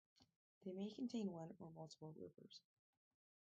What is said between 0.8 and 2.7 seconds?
contain one or multiple rivers.